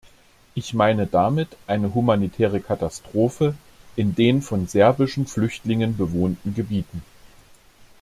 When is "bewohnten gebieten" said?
5.95-7.03